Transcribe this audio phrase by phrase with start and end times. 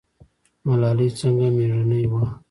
[0.65, 2.23] ملالۍ څنګه میړنۍ وه؟